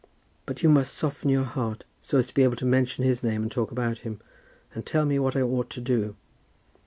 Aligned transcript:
But 0.47 0.63
you 0.63 0.69
must 0.69 0.95
soften 0.95 1.29
your 1.29 1.43
heart 1.43 1.83
so 2.01 2.17
as 2.17 2.25
to 2.25 2.33
be 2.33 2.41
able 2.41 2.55
to 2.55 2.65
mention 2.65 3.03
his 3.05 3.21
name 3.21 3.43
and 3.43 3.51
talk 3.51 3.69
about 3.69 3.99
him, 3.99 4.19
and 4.73 4.83
tell 4.83 5.05
me 5.05 5.19
what 5.19 5.35
I 5.35 5.41
ought 5.43 5.69
to 5.69 5.79
do. 5.79 6.15